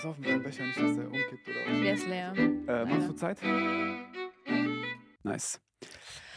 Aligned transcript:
pass 0.00 0.10
auf 0.10 0.18
mit 0.18 0.28
deinem 0.28 0.42
Becher 0.42 0.64
nicht, 0.64 0.80
dass 0.80 0.96
der 0.96 1.06
umkippt 1.06 1.48
oder 1.48 1.58
was. 1.66 1.80
Der 1.82 1.94
ist 1.94 2.06
leer. 2.06 2.32
Äh, 2.36 2.84
machst 2.86 3.08
du 3.08 3.12
Zeit? 3.12 3.38
Nice. 5.22 5.60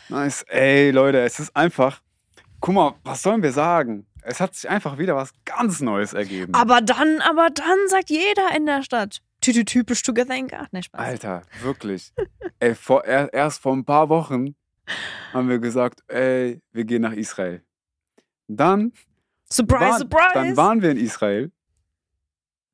Nice. 0.10 0.44
Ey, 0.50 0.92
Leute, 0.92 1.22
es 1.22 1.40
ist 1.40 1.56
einfach. 1.56 2.02
Guck 2.60 2.76
mal, 2.76 2.96
was 3.04 3.22
sollen 3.22 3.42
wir 3.42 3.52
sagen? 3.54 4.06
Es 4.22 4.42
hat 4.42 4.56
sich 4.56 4.70
einfach 4.70 4.98
wieder 4.98 5.16
was 5.16 5.32
ganz 5.46 5.82
Neues 5.82 6.14
ergeben. 6.14 6.54
Aber 6.54 6.82
dann, 6.82 7.22
aber 7.22 7.50
dann 7.50 7.78
sagt 7.88 8.10
jeder 8.10 8.56
in 8.56 8.66
der 8.66 8.84
Stadt. 8.84 9.22
Typisch 9.42 10.02
Together 10.02 10.36
in 10.36 10.48
ne, 10.72 10.84
Spaß. 10.84 11.00
Alter, 11.00 11.42
wirklich. 11.62 12.14
ey, 12.60 12.76
vor, 12.76 13.04
er, 13.06 13.34
erst 13.34 13.62
vor 13.62 13.74
ein 13.74 13.84
paar 13.86 14.10
Wochen 14.10 14.56
haben 15.34 15.50
wir 15.50 15.60
gesagt, 15.60 16.02
ey, 16.08 16.62
wir 16.72 16.86
gehen 16.86 17.02
nach 17.02 17.14
Israel. 17.14 17.64
Dann, 18.48 18.94
Surprise, 19.50 19.82
waren, 19.82 20.00
surprise. 20.00 20.34
dann 20.34 20.58
waren 20.58 20.82
wir 20.82 20.92
in 20.92 20.98
Israel. 20.98 21.52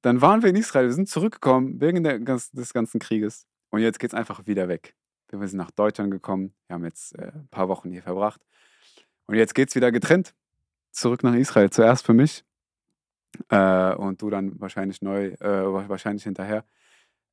Dann 0.01 0.21
waren 0.21 0.41
wir 0.41 0.49
in 0.49 0.55
Israel. 0.55 0.85
Wir 0.85 0.93
sind 0.93 1.09
zurückgekommen 1.09 1.79
wegen 1.81 2.03
der, 2.03 2.19
des 2.19 2.73
ganzen 2.73 2.99
Krieges. 2.99 3.47
Und 3.69 3.81
jetzt 3.81 3.99
geht's 3.99 4.13
einfach 4.13 4.45
wieder 4.47 4.67
weg. 4.67 4.95
Wir 5.31 5.47
sind 5.47 5.57
nach 5.57 5.71
Deutschland 5.71 6.11
gekommen. 6.11 6.53
Wir 6.67 6.75
haben 6.75 6.85
jetzt 6.85 7.17
äh, 7.17 7.31
ein 7.33 7.47
paar 7.49 7.67
Wochen 7.67 7.91
hier 7.91 8.01
verbracht. 8.01 8.41
Und 9.27 9.35
jetzt 9.35 9.53
geht's 9.53 9.75
wieder 9.75 9.91
getrennt. 9.91 10.33
Zurück 10.91 11.23
nach 11.23 11.35
Israel. 11.35 11.69
Zuerst 11.69 12.05
für 12.05 12.13
mich. 12.13 12.43
Äh, 13.49 13.93
und 13.93 14.21
du 14.21 14.29
dann 14.29 14.59
wahrscheinlich 14.59 15.01
neu, 15.01 15.27
äh, 15.39 15.89
wahrscheinlich 15.89 16.23
hinterher. 16.23 16.65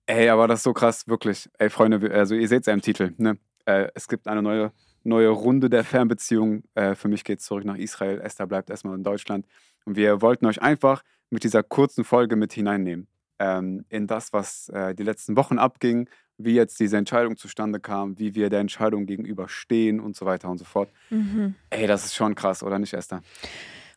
Ey, 0.05 0.29
aber 0.29 0.46
das 0.46 0.60
ist 0.60 0.65
so 0.65 0.73
krass, 0.73 1.09
wirklich. 1.09 1.48
Ey, 1.59 1.71
Freunde, 1.71 2.12
also 2.12 2.35
ihr 2.35 2.46
seht 2.48 2.60
es 2.60 2.66
ja 2.66 2.74
im 2.74 2.83
Titel. 2.83 3.15
Ne? 3.16 3.38
Äh, 3.65 3.88
es 3.95 4.09
gibt 4.09 4.29
eine 4.29 4.43
neue, 4.43 4.73
neue 5.05 5.30
Runde 5.30 5.71
der 5.71 5.85
Fernbeziehungen. 5.85 6.65
Äh, 6.74 6.95
für 6.95 7.09
mich 7.09 7.24
geht 7.24 7.41
es 7.41 7.46
zurück 7.46 7.65
nach 7.65 7.77
Israel. 7.77 8.21
Esther 8.21 8.46
bleibt 8.46 8.69
erstmal 8.69 8.95
in 8.95 9.02
Deutschland. 9.02 9.46
Und 9.86 9.96
wir 9.96 10.20
wollten 10.20 10.45
euch 10.46 10.60
einfach 10.60 11.02
mit 11.30 11.45
dieser 11.45 11.62
kurzen 11.62 12.04
Folge 12.04 12.36
mit 12.36 12.52
hineinnehmen. 12.52 13.08
Ähm, 13.38 13.84
in 13.88 14.06
das, 14.06 14.32
was 14.32 14.68
äh, 14.70 14.95
die 14.95 15.02
letzten 15.02 15.36
Wochen 15.36 15.59
abging, 15.59 16.09
wie 16.38 16.54
jetzt 16.54 16.78
diese 16.80 16.96
Entscheidung 16.96 17.37
zustande 17.37 17.80
kam, 17.80 18.18
wie 18.18 18.34
wir 18.34 18.51
der 18.51 18.60
Entscheidung 18.60 19.06
gegenüberstehen 19.06 20.01
und 20.01 20.16
so 20.16 20.26
weiter 20.26 20.48
und 20.48 20.59
so 20.59 20.65
fort. 20.65 20.90
Mhm. 21.10 21.54
Ey, 21.70 21.87
das 21.87 22.04
ist 22.04 22.15
schon 22.15 22.34
krass, 22.34 22.62
oder 22.62 22.78
nicht, 22.78 22.93
Esther? 22.93 23.23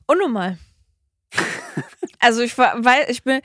Unnormal. 0.05 0.57
also 2.19 2.41
ich 2.41 2.57
war, 2.57 2.83
weil 2.83 3.09
ich 3.09 3.23
bin, 3.23 3.41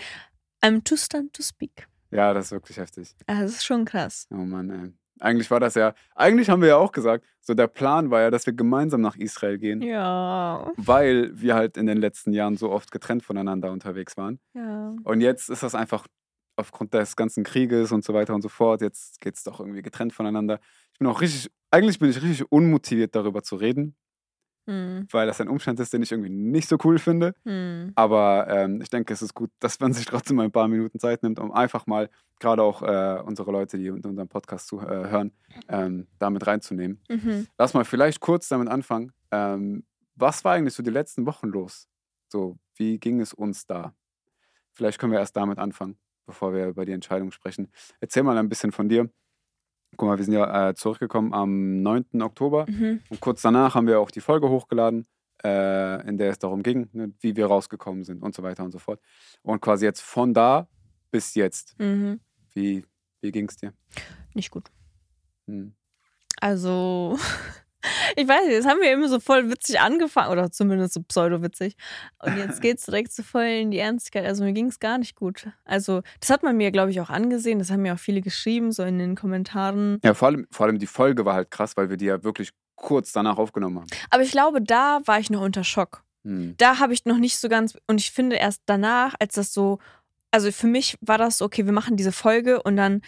I'm 0.63 0.83
too 0.85 0.97
stunned 0.97 1.33
to 1.33 1.43
speak. 1.43 1.87
Ja, 2.11 2.33
das 2.33 2.47
ist 2.47 2.53
wirklich 2.53 2.77
heftig. 2.77 3.15
Also 3.27 3.43
das 3.43 3.53
ist 3.53 3.65
schon 3.65 3.85
krass. 3.85 4.27
Oh 4.31 4.37
Mann, 4.37 4.71
ey. 4.71 4.93
Eigentlich 5.25 5.51
war 5.51 5.59
das 5.59 5.75
ja, 5.75 5.95
eigentlich 6.15 6.51
haben 6.51 6.61
wir 6.61 6.69
ja 6.69 6.77
auch 6.77 6.93
gesagt, 6.93 7.25
so 7.41 7.55
der 7.55 7.67
Plan 7.67 8.11
war 8.11 8.21
ja, 8.21 8.31
dass 8.31 8.45
wir 8.45 8.53
gemeinsam 8.53 9.01
nach 9.01 9.17
Israel 9.17 9.57
gehen, 9.57 9.81
Ja. 9.81 10.71
weil 10.77 11.31
wir 11.41 11.55
halt 11.55 11.79
in 11.79 11.87
den 11.87 11.97
letzten 11.97 12.35
Jahren 12.35 12.57
so 12.59 12.71
oft 12.71 12.91
getrennt 12.93 13.23
voneinander 13.23 13.73
unterwegs 13.73 14.19
waren. 14.19 14.39
Ja. 14.53 14.95
Und 15.03 15.23
jetzt 15.23 15.49
ist 15.49 15.63
das 15.63 15.75
einfach 15.75 16.07
aufgrund 16.57 16.93
des 16.93 17.17
ganzen 17.17 17.43
Krieges 17.43 17.91
und 17.91 18.05
so 18.05 18.13
weiter 18.13 18.35
und 18.35 18.43
so 18.43 18.51
fort, 18.51 18.83
jetzt 18.83 19.19
geht 19.23 19.35
es 19.37 19.45
doch 19.45 19.61
irgendwie 19.61 19.81
getrennt 19.81 20.13
voneinander. 20.13 20.61
Ich 20.93 20.99
bin 20.99 21.09
auch 21.09 21.23
richtig, 21.23 21.51
eigentlich 21.71 21.99
bin 21.99 22.11
ich 22.11 22.23
richtig 22.23 22.53
unmotiviert 22.53 23.15
darüber 23.15 23.43
zu 23.43 23.57
reden, 23.57 23.97
Hm. 24.67 25.07
weil 25.11 25.27
das 25.27 25.43
ein 25.43 25.49
Umstand 25.49 25.79
ist, 25.79 25.93
den 25.93 26.03
ich 26.03 26.11
irgendwie 26.11 26.31
nicht 26.31 26.71
so 26.71 26.79
cool 26.85 26.99
finde. 26.99 27.35
Hm. 27.45 27.93
Aber 27.97 28.47
ähm, 28.49 28.81
ich 28.81 28.89
denke, 28.89 29.13
es 29.13 29.21
ist 29.21 29.35
gut, 29.35 29.51
dass 29.61 29.79
man 29.81 29.93
sich 29.93 30.07
trotzdem 30.07 30.41
ein 30.41 30.53
paar 30.53 30.69
Minuten 30.69 30.99
Zeit 30.99 31.23
nimmt, 31.23 31.39
um 31.39 31.53
einfach 31.53 31.87
mal, 31.87 32.09
gerade 32.41 32.63
auch 32.63 32.83
äh, 32.83 33.23
unsere 33.23 33.53
Leute, 33.53 33.79
die 33.79 33.91
unseren 33.91 34.29
Podcast 34.29 34.67
zu, 34.67 34.81
äh, 34.81 34.85
hören, 34.85 35.33
ähm, 35.69 36.07
damit 36.19 36.47
reinzunehmen. 36.47 37.01
Mhm. 37.09 37.47
Lass 37.59 37.75
mal 37.75 37.85
vielleicht 37.85 38.21
kurz 38.21 38.49
damit 38.49 38.69
anfangen. 38.69 39.13
Ähm, 39.31 39.85
was 40.17 40.45
war 40.45 40.55
eigentlich 40.55 40.75
so 40.75 40.83
die 40.83 40.91
letzten 40.91 41.27
Wochen 41.27 41.49
los? 41.49 41.89
So, 42.29 42.59
wie 42.77 42.99
ging 42.99 43.21
es 43.21 43.33
uns 43.33 43.67
da? 43.67 43.95
Vielleicht 44.73 44.99
können 44.99 45.13
wir 45.13 45.21
erst 45.21 45.37
damit 45.37 45.59
anfangen, 45.59 45.99
bevor 46.27 46.53
wir 46.53 46.67
über 46.67 46.85
die 46.85 46.93
Entscheidung 46.93 47.31
sprechen. 47.31 47.71
Erzähl 48.01 48.23
mal 48.23 48.37
ein 48.37 48.49
bisschen 48.49 48.73
von 48.73 48.89
dir. 48.89 49.11
Guck 49.97 50.09
mal, 50.09 50.19
wir 50.19 50.25
sind 50.25 50.35
ja 50.35 50.71
äh, 50.71 50.75
zurückgekommen 50.75 51.33
am 51.33 51.83
9. 51.83 52.23
Oktober 52.23 52.67
Mhm. 52.69 53.01
und 53.11 53.21
kurz 53.21 53.43
danach 53.43 53.75
haben 53.75 53.87
wir 53.87 54.01
auch 54.01 54.11
die 54.11 54.21
Folge 54.21 54.49
hochgeladen, 54.49 55.07
äh, 55.45 56.09
in 56.09 56.17
der 56.19 56.31
es 56.31 56.39
darum 56.39 56.63
ging, 56.63 56.89
ne, 56.93 57.13
wie 57.21 57.37
wir 57.37 57.47
rausgekommen 57.47 58.05
sind 58.05 58.23
und 58.23 58.35
so 58.35 58.43
weiter 58.43 58.65
und 58.65 58.71
so 58.73 58.79
fort. 58.79 59.01
Und 59.43 59.61
quasi 59.61 59.85
jetzt 59.85 60.01
von 60.03 60.33
da 60.35 60.67
bis 61.11 61.35
jetzt, 61.35 61.79
Mhm. 61.79 62.21
wie, 62.55 62.85
wie 63.21 63.31
ging 63.33 63.49
es 63.49 63.57
dir? 63.57 63.73
Nicht 64.35 64.51
gut. 64.51 64.71
Hm. 65.47 65.75
Also, 66.41 67.17
ich 68.17 68.29
weiß 68.29 68.47
nicht, 68.47 68.59
das 68.59 68.67
haben 68.67 68.81
wir 68.81 68.93
immer 68.93 69.09
so 69.09 69.21
voll 69.21 69.51
witzig 69.51 69.81
angefangen, 69.81 70.33
oder 70.33 70.51
zumindest 70.51 70.95
so 70.95 71.03
pseudo-witzig. 71.03 71.77
Und 72.23 72.37
jetzt 72.37 72.61
geht 72.63 72.79
es 72.79 72.85
direkt 72.85 73.13
so 73.13 73.23
voll 73.23 73.45
in 73.45 73.71
die 73.71 73.79
Ernstigkeit. 73.79 74.27
Also, 74.27 74.45
mir 74.45 74.53
ging 74.53 74.67
es 74.67 74.81
gar 74.81 74.99
nicht 74.99 75.15
gut. 75.15 75.49
Also, 75.65 76.03
das 76.21 76.31
hat 76.31 76.43
man 76.43 76.57
mir, 76.57 76.71
glaube 76.71 76.91
ich, 76.91 77.01
auch 77.01 77.11
angesehen. 77.11 77.59
Das 77.59 77.71
haben 77.71 77.83
mir 77.83 77.95
auch 77.95 77.99
viele 77.99 78.21
geschrieben, 78.21 78.73
so 78.73 78.83
in 78.83 78.99
den 78.99 79.15
Kommentaren. 79.15 79.99
Ja, 80.05 80.15
vor 80.15 80.29
allem, 80.29 80.47
vor 80.51 80.67
allem 80.67 80.79
die 80.79 80.87
Folge 80.87 81.25
war 81.25 81.35
halt 81.35 81.51
krass, 81.51 81.77
weil 81.77 81.91
wir 81.91 81.97
die 81.97 82.07
ja 82.07 82.23
wirklich 82.25 82.51
kurz 82.77 83.13
danach 83.13 83.39
aufgenommen 83.39 83.79
haben. 83.79 83.89
Aber 84.11 84.23
ich 84.23 84.31
glaube, 84.31 84.63
da 84.63 85.01
war 85.05 85.19
ich 85.19 85.31
noch 85.31 85.43
unter 85.43 85.65
Schock. 85.65 86.05
Hm. 86.25 86.55
Da 86.57 86.79
habe 86.79 86.93
ich 86.93 87.05
noch 87.05 87.19
nicht 87.19 87.39
so 87.39 87.49
ganz, 87.49 87.77
und 87.87 88.01
ich 88.01 88.11
finde 88.11 88.37
erst 88.37 88.63
danach, 88.67 89.15
als 89.19 89.35
das 89.35 89.53
so, 89.53 89.79
also 90.31 90.51
für 90.51 90.67
mich 90.67 90.97
war 91.01 91.19
das 91.19 91.39
so, 91.39 91.45
okay, 91.45 91.67
wir 91.67 91.73
machen 91.73 91.97
diese 91.97 92.13
Folge 92.13 92.63
und 92.63 92.77
dann 92.77 93.03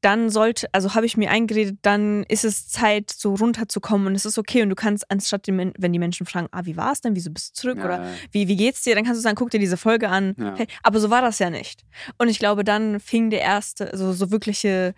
dann 0.00 0.30
sollte, 0.30 0.68
also 0.72 0.94
habe 0.94 1.06
ich 1.06 1.16
mir 1.16 1.30
eingeredet, 1.30 1.78
dann 1.82 2.22
ist 2.24 2.44
es 2.44 2.68
Zeit, 2.68 3.10
so 3.10 3.34
runterzukommen 3.34 4.06
und 4.06 4.14
es 4.14 4.24
ist 4.24 4.38
okay 4.38 4.62
und 4.62 4.70
du 4.70 4.76
kannst, 4.76 5.10
anstatt, 5.10 5.46
den, 5.46 5.72
wenn 5.76 5.92
die 5.92 5.98
Menschen 5.98 6.26
fragen, 6.26 6.48
ah, 6.52 6.64
wie 6.64 6.76
war 6.76 6.92
es 6.92 7.00
denn, 7.00 7.16
wieso 7.16 7.30
bist 7.30 7.50
du 7.50 7.60
zurück 7.60 7.78
Ja, 7.78 7.84
oder 7.84 8.02
ja. 8.04 8.10
wie, 8.30 8.48
wie 8.48 8.56
geht's 8.56 8.82
dir, 8.82 8.94
dann 8.94 9.04
kannst 9.04 9.18
du 9.18 9.22
sagen, 9.22 9.36
guck 9.36 9.50
dir 9.50 9.58
diese 9.58 9.76
Folge 9.76 10.08
an. 10.08 10.34
Ja. 10.38 10.54
Hey, 10.56 10.66
aber 10.82 11.00
so 11.00 11.10
war 11.10 11.22
das 11.22 11.38
ja 11.38 11.50
nicht. 11.50 11.84
Und 12.18 12.28
ich 12.28 12.38
glaube, 12.38 12.62
dann 12.62 13.00
fing 13.00 13.30
der 13.30 13.40
erste, 13.40 13.90
also 13.90 14.12
so 14.12 14.30
wirkliche, 14.30 14.94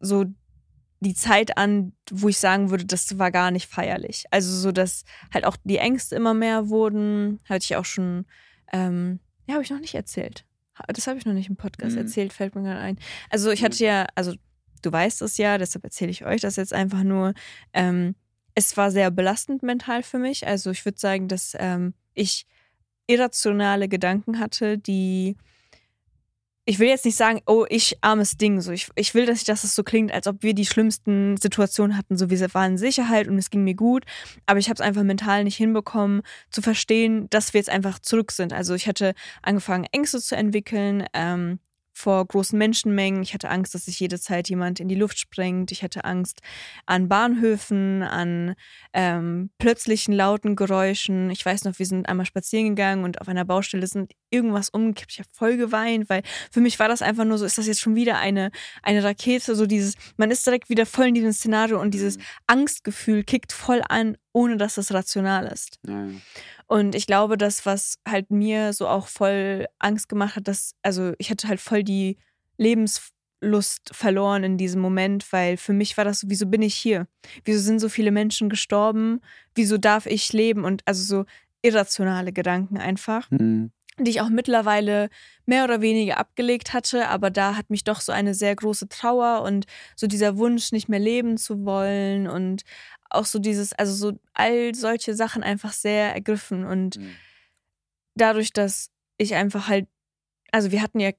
so 0.00 0.24
die 1.00 1.14
Zeit 1.14 1.58
an, 1.58 1.92
wo 2.10 2.28
ich 2.28 2.38
sagen 2.38 2.70
würde, 2.70 2.86
das 2.86 3.18
war 3.18 3.30
gar 3.30 3.50
nicht 3.50 3.68
feierlich. 3.68 4.24
Also 4.30 4.56
so, 4.56 4.72
dass 4.72 5.04
halt 5.34 5.44
auch 5.44 5.56
die 5.64 5.78
Ängste 5.78 6.14
immer 6.14 6.32
mehr 6.32 6.68
wurden, 6.68 7.40
hatte 7.48 7.64
ich 7.64 7.76
auch 7.76 7.84
schon, 7.84 8.24
ähm, 8.72 9.18
ja, 9.46 9.54
habe 9.54 9.64
ich 9.64 9.70
noch 9.70 9.80
nicht 9.80 9.94
erzählt. 9.94 10.44
Das 10.88 11.06
habe 11.06 11.18
ich 11.18 11.26
noch 11.26 11.34
nicht 11.34 11.48
im 11.48 11.56
Podcast 11.56 11.92
Mhm. 11.96 12.02
erzählt, 12.02 12.32
fällt 12.32 12.54
mir 12.54 12.62
gerade 12.62 12.80
ein. 12.80 12.98
Also 13.30 13.50
ich 13.50 13.62
hatte 13.64 13.84
ja, 13.84 14.06
also 14.14 14.34
du 14.82 14.90
weißt 14.92 15.22
es 15.22 15.36
ja, 15.36 15.58
deshalb 15.58 15.84
erzähle 15.84 16.10
ich 16.10 16.24
euch 16.24 16.40
das 16.40 16.56
jetzt 16.56 16.72
einfach 16.72 17.02
nur. 17.02 17.34
Ähm, 17.72 18.14
es 18.54 18.76
war 18.76 18.90
sehr 18.90 19.10
belastend 19.10 19.62
mental 19.62 20.02
für 20.02 20.18
mich. 20.18 20.46
Also 20.46 20.70
ich 20.70 20.84
würde 20.84 20.98
sagen, 20.98 21.28
dass 21.28 21.56
ähm, 21.58 21.94
ich 22.14 22.46
irrationale 23.06 23.88
Gedanken 23.88 24.38
hatte, 24.38 24.78
die 24.78 25.36
ich 26.64 26.78
will 26.78 26.88
jetzt 26.88 27.04
nicht 27.04 27.16
sagen, 27.16 27.40
oh, 27.46 27.66
ich 27.68 27.98
armes 28.02 28.36
Ding. 28.36 28.60
So, 28.60 28.70
ich, 28.70 28.88
ich 28.94 29.14
will, 29.14 29.26
dass, 29.26 29.42
dass 29.44 29.64
es 29.64 29.74
so 29.74 29.82
klingt, 29.82 30.12
als 30.12 30.26
ob 30.26 30.42
wir 30.42 30.54
die 30.54 30.66
schlimmsten 30.66 31.36
Situationen 31.36 31.96
hatten. 31.96 32.16
So, 32.16 32.30
wir 32.30 32.54
waren 32.54 32.72
in 32.72 32.78
Sicherheit 32.78 33.26
und 33.26 33.36
es 33.36 33.50
ging 33.50 33.64
mir 33.64 33.74
gut. 33.74 34.04
Aber 34.46 34.60
ich 34.60 34.68
habe 34.68 34.74
es 34.74 34.80
einfach 34.80 35.02
mental 35.02 35.44
nicht 35.44 35.56
hinbekommen, 35.56 36.22
zu 36.50 36.62
verstehen, 36.62 37.28
dass 37.30 37.52
wir 37.52 37.58
jetzt 37.58 37.70
einfach 37.70 37.98
zurück 37.98 38.30
sind. 38.30 38.52
Also 38.52 38.74
ich 38.74 38.86
hatte 38.86 39.14
angefangen, 39.42 39.86
Ängste 39.90 40.20
zu 40.20 40.36
entwickeln 40.36 41.04
ähm, 41.14 41.58
vor 42.02 42.26
großen 42.26 42.58
Menschenmengen. 42.58 43.22
Ich 43.22 43.32
hatte 43.34 43.48
Angst, 43.48 43.74
dass 43.74 43.84
sich 43.84 44.00
jede 44.00 44.18
Zeit 44.18 44.48
jemand 44.48 44.80
in 44.80 44.88
die 44.88 44.96
Luft 44.96 45.18
sprengt. 45.18 45.70
Ich 45.70 45.82
hatte 45.82 46.04
Angst 46.04 46.40
an 46.86 47.08
Bahnhöfen, 47.08 48.02
an 48.02 48.54
ähm, 48.92 49.50
plötzlichen 49.58 50.12
lauten 50.12 50.56
Geräuschen. 50.56 51.30
Ich 51.30 51.46
weiß 51.46 51.64
noch, 51.64 51.78
wir 51.78 51.86
sind 51.86 52.08
einmal 52.08 52.26
spazieren 52.26 52.70
gegangen 52.70 53.04
und 53.04 53.20
auf 53.20 53.28
einer 53.28 53.44
Baustelle 53.44 53.86
sind 53.86 54.12
irgendwas 54.30 54.70
umgekippt. 54.70 55.12
Ich 55.12 55.18
habe 55.18 55.28
voll 55.32 55.56
geweint, 55.56 56.08
weil 56.08 56.22
für 56.50 56.60
mich 56.60 56.78
war 56.78 56.88
das 56.88 57.02
einfach 57.02 57.24
nur 57.24 57.38
so, 57.38 57.44
ist 57.44 57.58
das 57.58 57.66
jetzt 57.66 57.80
schon 57.80 57.94
wieder 57.94 58.18
eine, 58.18 58.50
eine 58.82 59.04
Rakete? 59.04 59.54
So 59.54 59.66
dieses, 59.66 59.94
man 60.16 60.30
ist 60.30 60.44
direkt 60.46 60.70
wieder 60.70 60.86
voll 60.86 61.06
in 61.06 61.14
diesem 61.14 61.32
Szenario 61.32 61.80
und 61.80 61.92
dieses 61.92 62.16
Mhm. 62.16 62.22
Angstgefühl 62.46 63.24
kickt 63.24 63.52
voll 63.52 63.82
an, 63.88 64.16
ohne 64.32 64.56
dass 64.56 64.78
es 64.78 64.92
rational 64.92 65.46
ist. 65.46 65.78
Ja. 65.86 66.08
Und 66.66 66.94
ich 66.94 67.06
glaube, 67.06 67.36
das, 67.36 67.66
was 67.66 67.98
halt 68.08 68.30
mir 68.30 68.72
so 68.72 68.88
auch 68.88 69.06
voll 69.06 69.66
Angst 69.78 70.08
gemacht 70.08 70.36
hat, 70.36 70.48
dass, 70.48 70.74
also 70.82 71.12
ich 71.18 71.30
hatte 71.30 71.48
halt 71.48 71.60
voll 71.60 71.82
die 71.82 72.16
Lebenslust 72.56 73.90
verloren 73.92 74.44
in 74.44 74.56
diesem 74.56 74.80
Moment, 74.80 75.32
weil 75.32 75.56
für 75.56 75.72
mich 75.72 75.96
war 75.96 76.04
das 76.04 76.20
so, 76.20 76.30
wieso 76.30 76.46
bin 76.46 76.62
ich 76.62 76.74
hier? 76.74 77.08
Wieso 77.44 77.60
sind 77.60 77.80
so 77.80 77.88
viele 77.88 78.10
Menschen 78.10 78.48
gestorben? 78.48 79.20
Wieso 79.54 79.78
darf 79.78 80.06
ich 80.06 80.32
leben? 80.32 80.64
Und 80.64 80.82
also 80.86 81.02
so 81.02 81.24
irrationale 81.62 82.32
Gedanken 82.32 82.78
einfach 82.78 83.30
Hm. 83.30 83.70
die 83.98 84.10
ich 84.10 84.20
auch 84.20 84.30
mittlerweile 84.30 85.10
mehr 85.44 85.64
oder 85.64 85.80
weniger 85.80 86.18
abgelegt 86.18 86.72
hatte, 86.72 87.08
aber 87.08 87.30
da 87.30 87.56
hat 87.56 87.68
mich 87.68 87.84
doch 87.84 88.00
so 88.00 88.10
eine 88.10 88.32
sehr 88.34 88.56
große 88.56 88.88
Trauer 88.88 89.42
und 89.42 89.66
so 89.96 90.06
dieser 90.06 90.38
Wunsch, 90.38 90.72
nicht 90.72 90.88
mehr 90.88 90.98
leben 90.98 91.36
zu 91.36 91.64
wollen 91.64 92.26
und 92.26 92.62
auch 93.14 93.26
so 93.26 93.38
dieses, 93.38 93.72
also 93.72 93.94
so 93.94 94.18
all 94.34 94.74
solche 94.74 95.14
Sachen 95.14 95.42
einfach 95.42 95.72
sehr 95.72 96.14
ergriffen 96.14 96.64
und 96.64 96.96
Hm. 96.96 97.14
dadurch, 98.14 98.52
dass 98.52 98.90
ich 99.18 99.34
einfach 99.34 99.68
halt, 99.68 99.86
also 100.50 100.70
wir 100.70 100.82
hatten 100.82 101.00
ja, 101.00 101.12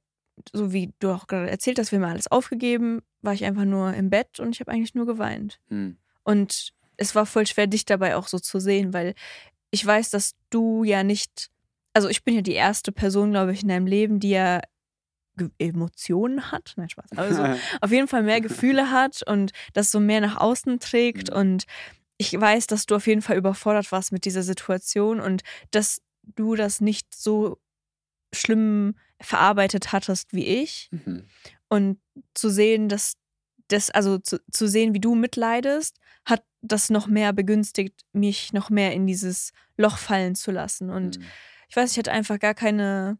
so 0.52 0.74
wie 0.74 0.94
du 1.00 1.12
auch 1.12 1.28
gerade 1.28 1.50
erzählt 1.50 1.80
hast, 1.80 1.92
wir 1.92 2.00
haben 2.00 2.10
alles 2.10 2.28
aufgegeben, 2.32 3.02
war 3.22 3.34
ich 3.34 3.46
einfach 3.46 3.66
nur 3.66 3.94
im 3.94 4.10
Bett 4.10 4.40
und 4.40 4.54
ich 4.54 4.60
habe 4.60 4.72
eigentlich 4.72 4.96
nur 4.96 5.06
geweint. 5.06 5.60
Hm. 5.70 5.98
Und 6.24 6.74
es 6.98 7.16
war 7.16 7.26
voll 7.26 7.48
schwer, 7.48 7.68
dich 7.68 7.86
dabei 7.86 8.16
auch 8.16 8.28
so 8.28 8.40
zu 8.40 8.60
sehen, 8.60 8.94
weil 8.94 9.14
ich 9.72 9.86
weiß, 9.86 10.10
dass 10.12 10.36
du 10.50 10.84
ja 10.84 11.04
nicht, 11.04 11.50
also 11.94 12.10
ich 12.10 12.24
bin 12.24 12.36
ja 12.36 12.42
die 12.42 12.54
erste 12.54 12.92
Person, 12.92 13.32
glaube 13.32 13.54
ich, 13.54 13.64
in 13.64 13.70
deinem 13.70 13.88
Leben, 13.88 14.20
die 14.20 14.30
ja 14.32 14.62
Ge 15.36 15.50
Emotionen 15.58 16.52
hat. 16.52 16.74
Nein, 16.78 16.90
Spaß. 16.90 17.12
Also 17.16 17.44
auf 17.82 17.92
jeden 17.92 18.08
Fall 18.08 18.24
mehr 18.24 18.42
Gefühle 18.42 18.92
hat 18.92 19.22
und 19.28 19.52
das 19.74 19.92
so 19.92 20.00
mehr 20.00 20.22
nach 20.22 20.38
außen 20.38 20.80
trägt. 20.80 21.32
Mhm. 21.32 21.38
Und 21.38 21.64
ich 22.18 22.40
weiß, 22.40 22.68
dass 22.68 22.86
du 22.86 22.96
auf 22.96 23.08
jeden 23.08 23.22
Fall 23.22 23.38
überfordert 23.38 23.92
warst 23.92 24.12
mit 24.12 24.26
dieser 24.26 24.44
Situation 24.44 25.20
und 25.20 25.42
dass 25.72 26.02
du 26.36 26.56
das 26.56 26.82
nicht 26.82 27.14
so 27.14 27.58
schlimm 28.34 28.96
verarbeitet 29.22 29.92
hattest 29.92 30.34
wie 30.34 30.46
ich. 30.46 30.90
Mhm. 30.92 31.26
Und 31.70 32.00
zu 32.34 32.50
sehen, 32.50 32.90
dass 32.90 33.14
das, 33.70 33.90
also 33.90 34.18
zu, 34.20 34.40
zu 34.52 34.68
sehen, 34.68 34.94
wie 34.94 35.00
du 35.00 35.16
mitleidest, 35.16 35.98
hat 36.26 36.44
das 36.62 36.90
noch 36.90 37.08
mehr 37.08 37.34
begünstigt, 37.34 38.02
mich 38.14 38.54
noch 38.54 38.70
mehr 38.70 38.94
in 38.94 39.08
dieses 39.08 39.52
Loch 39.78 39.98
fallen 39.98 40.36
zu 40.36 40.52
lassen. 40.52 40.90
Und 40.90 41.18
Mhm. 41.18 41.26
ich 41.70 41.76
weiß, 41.76 41.92
ich 41.92 41.98
hatte 41.98 42.12
einfach 42.12 42.40
gar 42.40 42.54
keine 42.54 43.18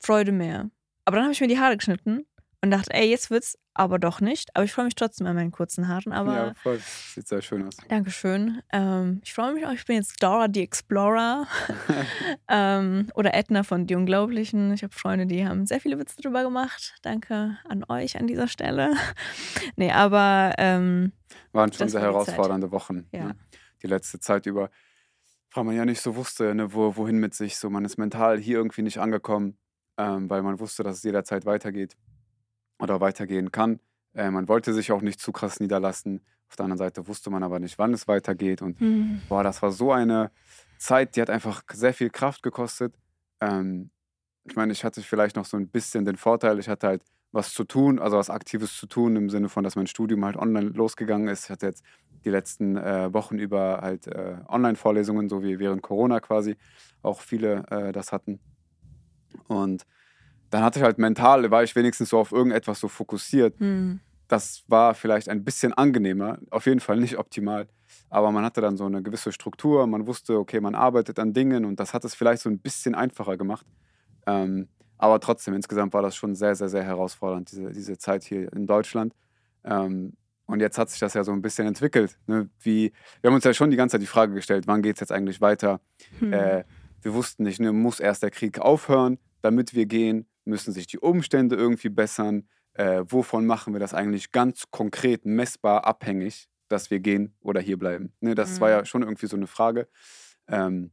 Freude 0.00 0.32
mehr. 0.32 0.70
Aber 1.04 1.16
dann 1.16 1.24
habe 1.24 1.32
ich 1.32 1.40
mir 1.40 1.48
die 1.48 1.58
Haare 1.58 1.76
geschnitten 1.76 2.26
und 2.62 2.70
dachte, 2.70 2.92
ey, 2.92 3.08
jetzt 3.08 3.30
wird's 3.30 3.58
aber 3.72 3.98
doch 3.98 4.20
nicht. 4.20 4.54
Aber 4.54 4.64
ich 4.64 4.72
freue 4.72 4.84
mich 4.84 4.94
trotzdem 4.94 5.26
an 5.26 5.34
meinen 5.34 5.52
kurzen 5.52 5.88
Haaren. 5.88 6.12
Aber 6.12 6.34
ja, 6.34 6.54
voll. 6.54 6.78
Sieht 6.78 7.28
sehr 7.28 7.40
schön 7.40 7.66
aus. 7.66 7.76
Dankeschön. 7.88 8.60
Ähm, 8.72 9.20
ich 9.24 9.32
freue 9.32 9.54
mich 9.54 9.64
auch, 9.64 9.72
ich 9.72 9.84
bin 9.86 9.96
jetzt 9.96 10.22
Dora 10.22 10.48
die 10.48 10.62
Explorer 10.62 11.46
ähm, 12.48 13.08
oder 13.14 13.32
Edna 13.34 13.62
von 13.62 13.86
Die 13.86 13.94
Unglaublichen. 13.94 14.74
Ich 14.74 14.82
habe 14.82 14.92
Freunde, 14.92 15.26
die 15.26 15.46
haben 15.46 15.66
sehr 15.66 15.80
viele 15.80 15.98
Witze 15.98 16.20
drüber 16.20 16.42
gemacht. 16.42 16.94
Danke 17.02 17.56
an 17.68 17.84
euch 17.88 18.18
an 18.18 18.26
dieser 18.26 18.48
Stelle. 18.48 18.94
nee, 19.76 19.90
aber 19.90 20.54
ähm, 20.58 21.12
Waren 21.52 21.72
schon 21.72 21.88
sehr 21.88 22.02
war 22.02 22.12
herausfordernde 22.12 22.70
Wochen. 22.72 23.08
Ja. 23.12 23.28
Ne? 23.28 23.36
Die 23.82 23.86
letzte 23.86 24.20
Zeit 24.20 24.44
über, 24.44 24.70
weil 25.52 25.64
man 25.64 25.74
ja 25.74 25.86
nicht 25.86 26.02
so 26.02 26.16
wusste, 26.16 26.54
ne, 26.54 26.74
wo, 26.74 26.96
wohin 26.96 27.18
mit 27.18 27.34
sich. 27.34 27.56
So, 27.56 27.70
man 27.70 27.86
ist 27.86 27.96
mental 27.96 28.38
hier 28.38 28.58
irgendwie 28.58 28.82
nicht 28.82 28.98
angekommen, 28.98 29.56
ähm, 30.00 30.30
weil 30.30 30.42
man 30.42 30.58
wusste, 30.60 30.82
dass 30.82 30.96
es 30.96 31.02
jederzeit 31.02 31.44
weitergeht 31.44 31.96
oder 32.78 33.00
weitergehen 33.00 33.52
kann. 33.52 33.80
Äh, 34.14 34.30
man 34.30 34.48
wollte 34.48 34.72
sich 34.72 34.92
auch 34.92 35.02
nicht 35.02 35.20
zu 35.20 35.32
krass 35.32 35.60
niederlassen. 35.60 36.22
Auf 36.48 36.56
der 36.56 36.64
anderen 36.64 36.78
Seite 36.78 37.06
wusste 37.06 37.30
man 37.30 37.42
aber 37.42 37.60
nicht, 37.60 37.78
wann 37.78 37.92
es 37.92 38.08
weitergeht. 38.08 38.62
Und 38.62 38.80
hm, 38.80 39.20
boah, 39.28 39.42
das 39.42 39.62
war 39.62 39.70
so 39.70 39.92
eine 39.92 40.30
Zeit, 40.78 41.16
die 41.16 41.20
hat 41.20 41.30
einfach 41.30 41.62
sehr 41.72 41.92
viel 41.92 42.10
Kraft 42.10 42.42
gekostet. 42.42 42.94
Ähm, 43.40 43.90
ich 44.44 44.56
meine, 44.56 44.72
ich 44.72 44.84
hatte 44.84 45.02
vielleicht 45.02 45.36
noch 45.36 45.44
so 45.44 45.56
ein 45.56 45.68
bisschen 45.68 46.04
den 46.06 46.16
Vorteil, 46.16 46.58
ich 46.58 46.68
hatte 46.68 46.86
halt 46.86 47.02
was 47.32 47.52
zu 47.52 47.62
tun, 47.64 48.00
also 48.00 48.16
was 48.16 48.30
Aktives 48.30 48.76
zu 48.76 48.86
tun, 48.86 49.14
im 49.14 49.30
Sinne 49.30 49.48
von, 49.48 49.62
dass 49.62 49.76
mein 49.76 49.86
Studium 49.86 50.24
halt 50.24 50.36
online 50.36 50.70
losgegangen 50.70 51.28
ist. 51.28 51.44
Ich 51.44 51.50
hatte 51.50 51.66
jetzt 51.66 51.84
die 52.24 52.30
letzten 52.30 52.76
äh, 52.76 53.12
Wochen 53.12 53.38
über 53.38 53.80
halt 53.82 54.06
äh, 54.08 54.38
Online-Vorlesungen, 54.48 55.28
so 55.28 55.42
wie 55.42 55.58
während 55.58 55.82
Corona 55.82 56.18
quasi, 56.20 56.56
auch 57.02 57.20
viele 57.20 57.64
äh, 57.70 57.92
das 57.92 58.10
hatten. 58.10 58.40
Und 59.48 59.84
dann 60.50 60.62
hatte 60.62 60.78
ich 60.78 60.84
halt 60.84 60.98
mental, 60.98 61.50
war 61.50 61.62
ich 61.62 61.76
wenigstens 61.76 62.10
so 62.10 62.18
auf 62.18 62.32
irgendetwas 62.32 62.80
so 62.80 62.88
fokussiert, 62.88 63.58
hm, 63.58 64.00
das 64.28 64.62
war 64.68 64.94
vielleicht 64.94 65.28
ein 65.28 65.44
bisschen 65.44 65.72
angenehmer, 65.72 66.38
auf 66.50 66.66
jeden 66.66 66.80
Fall 66.80 66.98
nicht 66.98 67.18
optimal, 67.18 67.66
aber 68.08 68.30
man 68.30 68.44
hatte 68.44 68.60
dann 68.60 68.76
so 68.76 68.86
eine 68.86 69.02
gewisse 69.02 69.32
Struktur, 69.32 69.86
man 69.86 70.06
wusste, 70.06 70.38
okay, 70.38 70.60
man 70.60 70.74
arbeitet 70.74 71.18
an 71.18 71.32
Dingen 71.32 71.64
und 71.64 71.80
das 71.80 71.94
hat 71.94 72.04
es 72.04 72.14
vielleicht 72.14 72.42
so 72.42 72.48
ein 72.48 72.58
bisschen 72.58 72.94
einfacher 72.94 73.36
gemacht. 73.36 73.66
Ähm, 74.26 74.68
aber 74.98 75.18
trotzdem, 75.18 75.54
insgesamt 75.54 75.94
war 75.94 76.02
das 76.02 76.14
schon 76.14 76.34
sehr, 76.34 76.54
sehr, 76.54 76.68
sehr 76.68 76.84
herausfordernd, 76.84 77.50
diese, 77.50 77.70
diese 77.70 77.98
Zeit 77.98 78.22
hier 78.22 78.52
in 78.52 78.66
Deutschland. 78.66 79.14
Ähm, 79.64 80.12
und 80.46 80.60
jetzt 80.60 80.78
hat 80.78 80.90
sich 80.90 81.00
das 81.00 81.14
ja 81.14 81.24
so 81.24 81.32
ein 81.32 81.42
bisschen 81.42 81.66
entwickelt. 81.66 82.18
Ne? 82.26 82.50
Wie, 82.60 82.92
wir 83.20 83.28
haben 83.28 83.34
uns 83.34 83.44
ja 83.44 83.54
schon 83.54 83.70
die 83.70 83.76
ganze 83.76 83.94
Zeit 83.94 84.02
die 84.02 84.06
Frage 84.06 84.34
gestellt, 84.34 84.66
wann 84.66 84.82
geht 84.82 84.96
es 84.96 85.00
jetzt 85.00 85.12
eigentlich 85.12 85.40
weiter? 85.40 85.80
hm. 86.18 86.32
Äh, 86.32 86.64
wir 87.02 87.14
wussten 87.14 87.44
nicht, 87.44 87.60
ne, 87.60 87.72
muss 87.72 88.00
erst 88.00 88.22
der 88.22 88.30
Krieg 88.30 88.58
aufhören, 88.58 89.18
damit 89.42 89.74
wir 89.74 89.86
gehen? 89.86 90.26
Müssen 90.44 90.72
sich 90.72 90.86
die 90.86 90.98
Umstände 90.98 91.56
irgendwie 91.56 91.88
bessern? 91.90 92.48
Äh, 92.74 93.04
wovon 93.08 93.46
machen 93.46 93.72
wir 93.72 93.80
das 93.80 93.94
eigentlich 93.94 94.32
ganz 94.32 94.70
konkret 94.70 95.24
messbar 95.26 95.84
abhängig, 95.84 96.48
dass 96.68 96.90
wir 96.90 97.00
gehen 97.00 97.34
oder 97.40 97.60
hier 97.60 97.78
bleiben? 97.78 98.12
Ne, 98.20 98.34
das 98.34 98.56
Mhm. 98.56 98.60
war 98.60 98.70
ja 98.70 98.84
schon 98.84 99.02
irgendwie 99.02 99.26
so 99.26 99.36
eine 99.36 99.46
Frage, 99.46 99.88
ähm, 100.48 100.90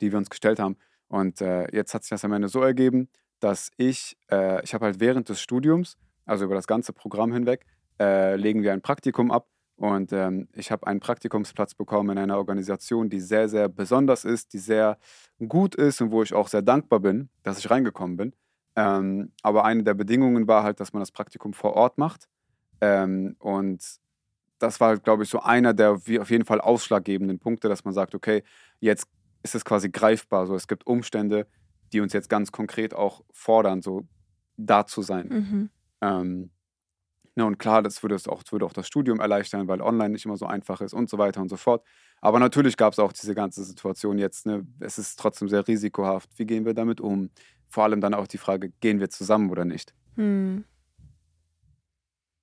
die 0.00 0.10
wir 0.12 0.18
uns 0.18 0.30
gestellt 0.30 0.58
haben. 0.58 0.76
Und 1.08 1.40
äh, 1.40 1.66
jetzt 1.74 1.94
hat 1.94 2.02
sich 2.02 2.10
das 2.10 2.24
am 2.24 2.32
Ende 2.32 2.48
so 2.48 2.60
ergeben, 2.62 3.08
dass 3.40 3.70
ich, 3.76 4.16
äh, 4.30 4.62
ich 4.64 4.74
habe 4.74 4.86
halt 4.86 5.00
während 5.00 5.28
des 5.28 5.40
Studiums, 5.40 5.96
also 6.24 6.44
über 6.44 6.54
das 6.54 6.66
ganze 6.66 6.92
Programm 6.92 7.32
hinweg, 7.32 7.64
äh, 8.00 8.36
legen 8.36 8.62
wir 8.62 8.72
ein 8.72 8.82
Praktikum 8.82 9.30
ab. 9.30 9.48
Und 9.76 10.12
ähm, 10.12 10.48
ich 10.54 10.70
habe 10.70 10.86
einen 10.86 11.00
Praktikumsplatz 11.00 11.74
bekommen 11.74 12.10
in 12.10 12.18
einer 12.18 12.38
Organisation, 12.38 13.10
die 13.10 13.20
sehr, 13.20 13.48
sehr 13.48 13.68
besonders 13.68 14.24
ist, 14.24 14.54
die 14.54 14.58
sehr 14.58 14.98
gut 15.46 15.74
ist 15.74 16.00
und 16.00 16.10
wo 16.10 16.22
ich 16.22 16.32
auch 16.32 16.48
sehr 16.48 16.62
dankbar 16.62 17.00
bin, 17.00 17.28
dass 17.42 17.58
ich 17.58 17.70
reingekommen 17.70 18.16
bin. 18.16 18.32
Ähm, 18.74 19.32
aber 19.42 19.64
eine 19.64 19.82
der 19.84 19.94
Bedingungen 19.94 20.48
war 20.48 20.62
halt, 20.62 20.80
dass 20.80 20.92
man 20.92 21.00
das 21.00 21.12
Praktikum 21.12 21.52
vor 21.52 21.74
Ort 21.74 21.98
macht. 21.98 22.28
Ähm, 22.80 23.36
und 23.38 23.84
das 24.58 24.80
war, 24.80 24.96
glaube 24.96 25.24
ich, 25.24 25.28
so 25.28 25.40
einer 25.40 25.74
der 25.74 26.06
wie 26.06 26.20
auf 26.20 26.30
jeden 26.30 26.44
Fall 26.46 26.60
ausschlaggebenden 26.60 27.38
Punkte, 27.38 27.68
dass 27.68 27.84
man 27.84 27.92
sagt, 27.92 28.14
okay, 28.14 28.42
jetzt 28.80 29.08
ist 29.42 29.54
es 29.54 29.64
quasi 29.64 29.90
greifbar. 29.90 30.46
So, 30.46 30.54
es 30.54 30.68
gibt 30.68 30.86
Umstände, 30.86 31.46
die 31.92 32.00
uns 32.00 32.12
jetzt 32.14 32.28
ganz 32.28 32.50
konkret 32.50 32.94
auch 32.94 33.22
fordern, 33.32 33.82
so 33.82 34.06
da 34.56 34.86
zu 34.86 35.02
sein. 35.02 35.28
Mhm. 35.28 35.70
Ähm, 36.00 36.50
ne, 37.36 37.46
und 37.46 37.58
klar, 37.58 37.82
das 37.82 38.02
würde, 38.02 38.14
es 38.16 38.26
auch, 38.28 38.42
das 38.42 38.52
würde 38.52 38.66
auch 38.66 38.72
das 38.72 38.86
Studium 38.88 39.20
erleichtern, 39.20 39.68
weil 39.68 39.80
online 39.80 40.10
nicht 40.10 40.24
immer 40.24 40.36
so 40.36 40.46
einfach 40.46 40.80
ist 40.80 40.92
und 40.94 41.08
so 41.08 41.18
weiter 41.18 41.40
und 41.40 41.48
so 41.48 41.56
fort. 41.56 41.84
Aber 42.20 42.38
natürlich 42.40 42.76
gab 42.76 42.92
es 42.92 42.98
auch 42.98 43.12
diese 43.12 43.34
ganze 43.34 43.62
Situation 43.64 44.18
jetzt. 44.18 44.46
Ne, 44.46 44.66
es 44.80 44.98
ist 44.98 45.18
trotzdem 45.18 45.48
sehr 45.48 45.66
risikohaft. 45.68 46.30
Wie 46.38 46.46
gehen 46.46 46.64
wir 46.64 46.74
damit 46.74 47.00
um? 47.00 47.30
Vor 47.68 47.84
allem 47.84 48.00
dann 48.00 48.14
auch 48.14 48.26
die 48.26 48.38
Frage, 48.38 48.70
gehen 48.80 49.00
wir 49.00 49.10
zusammen 49.10 49.50
oder 49.50 49.64
nicht? 49.64 49.94
Hm. 50.16 50.64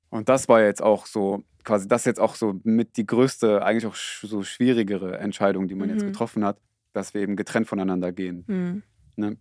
Und 0.10 0.30
das 0.30 0.48
war 0.48 0.62
jetzt 0.62 0.82
auch 0.84 1.06
so, 1.08 1.44
quasi 1.64 1.88
das 1.88 2.06
jetzt 2.06 2.20
auch 2.20 2.36
so 2.36 2.60
mit 2.64 2.98
die 2.98 3.06
größte, 3.08 3.64
eigentlich 3.64 3.88
auch 3.88 3.96
so 3.96 4.44
schwierigere 4.44 5.18
Entscheidung, 5.18 5.68
die 5.68 5.76
man 5.76 5.90
jetzt 5.90 6.04
Mhm. 6.04 6.08
getroffen 6.08 6.46
hat, 6.46 6.60
dass 6.94 7.14
wir 7.16 7.22
eben 7.22 7.36
getrennt 7.36 7.68
voneinander 7.68 8.12
gehen. 8.12 8.44
Hm. 8.48 8.84
Ne? 9.16 9.38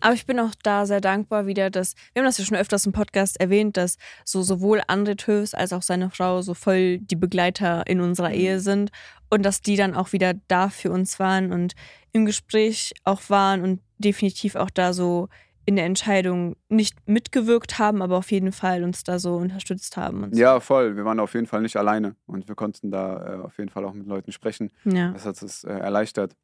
Aber 0.00 0.14
ich 0.14 0.26
bin 0.26 0.38
auch 0.38 0.54
da 0.62 0.86
sehr 0.86 1.00
dankbar 1.00 1.46
wieder, 1.46 1.70
dass, 1.70 1.94
wir 2.12 2.20
haben 2.20 2.26
das 2.26 2.38
ja 2.38 2.44
schon 2.44 2.56
öfters 2.56 2.86
im 2.86 2.92
Podcast 2.92 3.40
erwähnt, 3.40 3.76
dass 3.76 3.98
so 4.24 4.42
sowohl 4.42 4.80
André 4.88 5.16
Töves 5.16 5.54
als 5.54 5.72
auch 5.72 5.82
seine 5.82 6.10
Frau 6.10 6.42
so 6.42 6.54
voll 6.54 6.98
die 6.98 7.16
Begleiter 7.16 7.86
in 7.86 8.00
unserer 8.00 8.28
Mhm. 8.28 8.34
Ehe 8.34 8.60
sind 8.60 8.90
und 9.30 9.42
dass 9.42 9.62
die 9.62 9.76
dann 9.76 9.94
auch 9.94 10.12
wieder 10.12 10.34
da 10.48 10.68
für 10.68 10.90
uns 10.90 11.18
waren 11.18 11.52
und 11.52 11.74
im 12.12 12.26
Gespräch 12.26 12.92
auch 13.04 13.22
waren 13.28 13.62
und 13.62 13.80
definitiv 13.98 14.56
auch 14.56 14.70
da 14.70 14.92
so 14.92 15.28
in 15.64 15.76
der 15.76 15.84
Entscheidung 15.84 16.56
nicht 16.68 16.96
mitgewirkt 17.08 17.78
haben, 17.78 18.02
aber 18.02 18.16
auf 18.18 18.32
jeden 18.32 18.50
Fall 18.52 18.82
uns 18.82 19.04
da 19.04 19.18
so 19.18 19.36
unterstützt 19.36 19.96
haben. 19.96 20.28
So. 20.32 20.40
Ja, 20.40 20.58
voll. 20.58 20.96
Wir 20.96 21.04
waren 21.04 21.20
auf 21.20 21.34
jeden 21.34 21.46
Fall 21.46 21.62
nicht 21.62 21.76
alleine 21.76 22.16
und 22.26 22.48
wir 22.48 22.56
konnten 22.56 22.90
da 22.90 23.34
äh, 23.34 23.40
auf 23.42 23.58
jeden 23.58 23.70
Fall 23.70 23.84
auch 23.84 23.92
mit 23.92 24.06
Leuten 24.06 24.32
sprechen. 24.32 24.72
Ja. 24.84 25.12
Das 25.12 25.24
hat 25.24 25.40
es 25.40 25.62
äh, 25.64 25.72
erleichtert. 25.72 26.34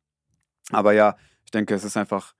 Aber 0.71 0.93
ja, 0.93 1.17
ich 1.45 1.51
denke, 1.51 1.75
es 1.75 1.83
ist 1.83 1.97
einfach, 1.97 2.35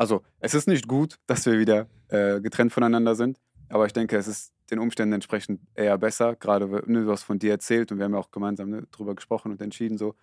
also 0.00 0.22
es 0.40 0.54
ist 0.54 0.66
nicht 0.66 0.88
gut, 0.88 1.18
dass 1.26 1.44
wir 1.44 1.58
wieder 1.58 1.86
äh, 2.08 2.40
getrennt 2.40 2.72
voneinander 2.72 3.14
sind, 3.14 3.38
aber 3.68 3.84
ich 3.84 3.92
denke, 3.92 4.16
es 4.16 4.26
ist 4.26 4.52
den 4.70 4.78
Umständen 4.78 5.12
entsprechend 5.12 5.60
eher 5.74 5.98
besser. 5.98 6.36
Gerade, 6.36 6.66
ne, 6.90 7.04
du 7.04 7.10
hast 7.10 7.24
von 7.24 7.38
dir 7.38 7.50
erzählt 7.50 7.92
und 7.92 7.98
wir 7.98 8.04
haben 8.06 8.14
ja 8.14 8.18
auch 8.18 8.30
gemeinsam 8.30 8.70
ne, 8.70 8.86
drüber 8.92 9.14
gesprochen 9.14 9.50
und 9.52 9.60
entschieden, 9.60 9.98
so, 9.98 10.14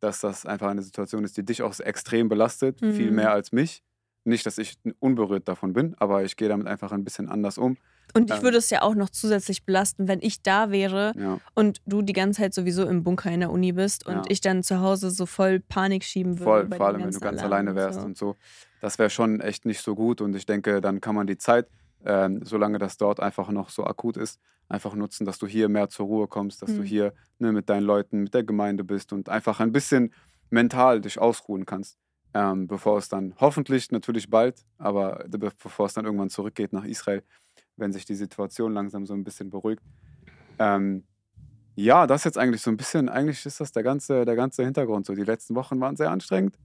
dass 0.00 0.20
das 0.20 0.46
einfach 0.46 0.68
eine 0.68 0.80
Situation 0.82 1.22
ist, 1.22 1.36
die 1.36 1.44
dich 1.44 1.60
auch 1.62 1.78
extrem 1.80 2.28
belastet, 2.30 2.80
viel 2.80 3.10
Mhm. 3.10 3.16
mehr 3.16 3.32
als 3.32 3.52
mich. 3.52 3.82
Nicht, 4.24 4.46
dass 4.46 4.56
ich 4.58 4.78
unberührt 5.00 5.46
davon 5.48 5.72
bin, 5.74 5.94
aber 5.98 6.24
ich 6.24 6.36
gehe 6.36 6.48
damit 6.48 6.66
einfach 6.66 6.90
ein 6.92 7.04
bisschen 7.04 7.28
anders 7.28 7.58
um. 7.58 7.76
Und 8.14 8.30
ich 8.30 8.38
Ähm. 8.38 8.42
würde 8.44 8.56
es 8.58 8.70
ja 8.70 8.82
auch 8.82 8.94
noch 8.94 9.10
zusätzlich 9.10 9.64
belasten, 9.64 10.08
wenn 10.08 10.20
ich 10.22 10.42
da 10.42 10.70
wäre 10.70 11.12
Ja, 11.16 11.38
und 11.54 11.80
du 11.86 12.02
die 12.02 12.12
ganze 12.12 12.40
Zeit 12.40 12.54
sowieso 12.54 12.84
im 12.86 13.02
Bunker 13.04 13.30
in 13.30 13.40
der 13.40 13.50
Uni 13.50 13.72
bist 13.72 14.06
und 14.06 14.14
Ja. 14.14 14.22
ich 14.28 14.40
dann 14.40 14.62
zu 14.62 14.80
Hause 14.80 15.10
so 15.10 15.26
voll 15.26 15.60
Panik 15.60 16.04
schieben 16.04 16.38
würde. 16.38 16.68
voll, 16.68 16.76
vor 16.76 16.86
allem, 16.86 17.02
wenn 17.02 17.10
du 17.12 17.20
ganz 17.20 17.42
alleine 17.42 17.74
wärst 17.74 18.00
und 18.00 18.16
so. 18.16 18.36
Das 18.86 19.00
wäre 19.00 19.10
schon 19.10 19.40
echt 19.40 19.64
nicht 19.64 19.80
so 19.80 19.96
gut 19.96 20.20
und 20.20 20.36
ich 20.36 20.46
denke, 20.46 20.80
dann 20.80 21.00
kann 21.00 21.16
man 21.16 21.26
die 21.26 21.38
Zeit, 21.38 21.68
ähm, 22.04 22.42
solange 22.44 22.78
das 22.78 22.96
dort 22.96 23.18
einfach 23.18 23.50
noch 23.50 23.68
so 23.68 23.82
akut 23.84 24.16
ist, 24.16 24.38
einfach 24.68 24.94
nutzen, 24.94 25.24
dass 25.26 25.38
du 25.38 25.48
hier 25.48 25.68
mehr 25.68 25.88
zur 25.88 26.06
Ruhe 26.06 26.28
kommst, 26.28 26.62
dass 26.62 26.72
du 26.76 26.82
Mhm. 26.82 26.86
hier 26.86 27.12
ne, 27.40 27.50
mit 27.50 27.68
deinen 27.68 27.82
Leuten, 27.82 28.22
mit 28.22 28.32
der 28.32 28.44
Gemeinde 28.44 28.84
bist 28.84 29.12
und 29.12 29.28
einfach 29.28 29.58
ein 29.58 29.72
bisschen 29.72 30.14
mental 30.50 31.00
dich 31.00 31.18
ausruhen 31.18 31.66
kannst, 31.66 31.98
ähm, 32.32 32.68
bevor 32.68 32.98
es 32.98 33.08
dann 33.08 33.34
hoffentlich 33.40 33.90
natürlich 33.90 34.30
bald, 34.30 34.64
aber 34.78 35.24
be- 35.28 35.50
bevor 35.60 35.86
es 35.86 35.94
dann 35.94 36.04
irgendwann 36.04 36.30
zurückgeht 36.30 36.72
nach 36.72 36.84
Israel, 36.84 37.24
wenn 37.76 37.92
sich 37.92 38.04
die 38.04 38.14
Situation 38.14 38.72
langsam 38.72 39.04
so 39.04 39.14
ein 39.14 39.24
bisschen 39.24 39.50
beruhigt. 39.50 39.82
Ähm, 40.60 41.02
ja, 41.74 42.06
das 42.06 42.22
jetzt 42.22 42.38
eigentlich 42.38 42.62
so 42.62 42.70
ein 42.70 42.76
bisschen, 42.76 43.08
eigentlich 43.08 43.44
ist 43.46 43.58
das 43.58 43.72
der 43.72 43.82
ganze, 43.82 44.24
der 44.24 44.36
ganze 44.36 44.62
Hintergrund 44.62 45.06
so. 45.06 45.14
Die 45.16 45.24
letzten 45.24 45.56
Wochen 45.56 45.80
waren 45.80 45.96
sehr 45.96 46.12
anstrengend. 46.12 46.56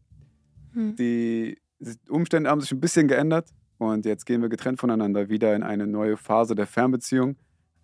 Hm. 0.74 0.96
Die 0.98 1.58
Umstände 2.10 2.50
haben 2.50 2.62
sich 2.62 2.72
ein 2.72 2.80
bisschen 2.80 3.08
geändert 3.08 3.50
und 3.78 4.06
jetzt 4.06 4.26
gehen 4.26 4.42
wir 4.42 4.50
getrennt 4.50 4.80
voneinander 4.80 5.30
wieder 5.30 5.56
in 5.56 5.64
eine 5.64 5.88
neue 5.88 6.18
Phase 6.18 6.56
der 6.56 6.68
Fernbeziehung. 6.68 7.36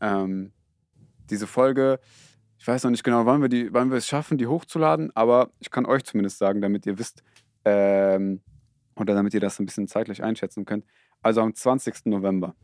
Ähm, 0.02 0.52
diese 1.30 1.48
Folge, 1.48 2.00
ich 2.60 2.68
weiß 2.68 2.84
noch 2.84 2.92
nicht 2.92 3.04
genau, 3.04 3.26
wann 3.26 3.42
wir, 3.42 3.50
die, 3.50 3.74
wann 3.74 3.90
wir 3.90 3.98
es 3.98 4.08
schaffen, 4.08 4.38
die 4.38 4.48
hochzuladen, 4.48 5.12
aber 5.16 5.52
ich 5.60 5.72
kann 5.72 5.86
euch 5.86 6.04
zumindest 6.04 6.38
sagen, 6.38 6.62
damit 6.62 6.86
ihr 6.86 6.98
wisst, 6.98 7.24
ähm, 7.66 8.42
oder 8.96 9.14
damit 9.14 9.34
ihr 9.34 9.40
das 9.40 9.60
ein 9.60 9.66
bisschen 9.66 9.88
zeitlich 9.88 10.24
einschätzen 10.24 10.66
könnt. 10.66 10.86
Also 11.22 11.42
am 11.42 11.54
20. 11.54 12.06
November. 12.06 12.56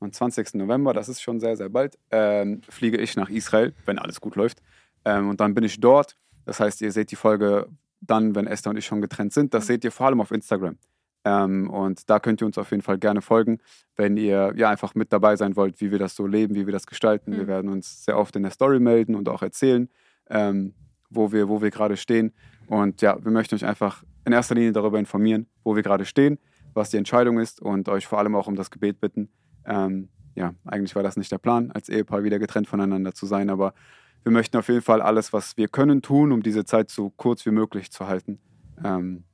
Am 0.00 0.12
20. 0.12 0.54
November, 0.54 0.92
das 0.92 1.08
ist 1.08 1.22
schon 1.22 1.40
sehr, 1.40 1.56
sehr 1.56 1.68
bald, 1.68 1.98
ähm, 2.10 2.60
fliege 2.68 2.98
ich 2.98 3.16
nach 3.16 3.30
Israel, 3.30 3.74
wenn 3.86 3.98
alles 3.98 4.20
gut 4.20 4.36
läuft. 4.36 4.62
Ähm, 5.04 5.28
und 5.28 5.40
dann 5.40 5.54
bin 5.54 5.64
ich 5.64 5.80
dort. 5.80 6.16
Das 6.44 6.60
heißt, 6.60 6.80
ihr 6.82 6.92
seht 6.92 7.10
die 7.10 7.16
Folge 7.16 7.68
dann, 8.02 8.34
wenn 8.34 8.46
Esther 8.46 8.70
und 8.70 8.76
ich 8.76 8.84
schon 8.84 9.00
getrennt 9.00 9.32
sind. 9.32 9.54
Das 9.54 9.66
seht 9.66 9.84
ihr 9.84 9.92
vor 9.92 10.06
allem 10.06 10.20
auf 10.20 10.30
Instagram. 10.30 10.76
Ähm, 11.24 11.70
und 11.70 12.10
da 12.10 12.18
könnt 12.18 12.42
ihr 12.42 12.46
uns 12.46 12.58
auf 12.58 12.70
jeden 12.70 12.82
Fall 12.82 12.98
gerne 12.98 13.22
folgen, 13.22 13.58
wenn 13.96 14.16
ihr 14.16 14.52
ja 14.56 14.70
einfach 14.70 14.94
mit 14.94 15.12
dabei 15.12 15.36
sein 15.36 15.54
wollt, 15.56 15.80
wie 15.80 15.90
wir 15.90 15.98
das 15.98 16.16
so 16.16 16.26
leben, 16.26 16.54
wie 16.54 16.66
wir 16.66 16.72
das 16.72 16.86
gestalten. 16.86 17.30
Mhm. 17.30 17.36
Wir 17.36 17.46
werden 17.46 17.70
uns 17.70 18.04
sehr 18.04 18.18
oft 18.18 18.34
in 18.36 18.42
der 18.42 18.50
Story 18.50 18.80
melden 18.80 19.14
und 19.14 19.28
auch 19.28 19.42
erzählen, 19.42 19.88
ähm, 20.28 20.74
wo 21.10 21.30
wir, 21.32 21.48
wo 21.48 21.62
wir 21.62 21.70
gerade 21.70 21.96
stehen. 21.96 22.32
Und 22.66 23.02
ja, 23.02 23.22
wir 23.22 23.30
möchten 23.30 23.54
euch 23.54 23.64
einfach 23.64 24.02
in 24.24 24.32
erster 24.32 24.54
Linie 24.54 24.72
darüber 24.72 24.98
informieren, 24.98 25.46
wo 25.62 25.76
wir 25.76 25.82
gerade 25.82 26.04
stehen, 26.04 26.38
was 26.74 26.90
die 26.90 26.96
Entscheidung 26.96 27.38
ist 27.38 27.60
und 27.60 27.88
euch 27.88 28.06
vor 28.06 28.18
allem 28.18 28.34
auch 28.34 28.48
um 28.48 28.56
das 28.56 28.70
Gebet 28.70 29.00
bitten. 29.00 29.28
Ähm, 29.64 30.08
ja, 30.34 30.54
eigentlich 30.64 30.96
war 30.96 31.02
das 31.02 31.16
nicht 31.16 31.30
der 31.30 31.38
Plan, 31.38 31.70
als 31.72 31.88
Ehepaar 31.88 32.24
wieder 32.24 32.38
getrennt 32.38 32.66
voneinander 32.66 33.14
zu 33.14 33.26
sein, 33.26 33.50
aber 33.50 33.74
wir 34.24 34.32
möchten 34.32 34.56
auf 34.56 34.68
jeden 34.68 34.82
Fall 34.82 35.02
alles, 35.02 35.32
was 35.32 35.56
wir 35.56 35.68
können, 35.68 36.02
tun, 36.02 36.32
um 36.32 36.42
diese 36.42 36.64
Zeit 36.64 36.90
so 36.90 37.10
kurz 37.10 37.44
wie 37.46 37.50
möglich 37.50 37.90
zu 37.90 38.06
halten. 38.06 38.38
Ähm, 38.84 39.24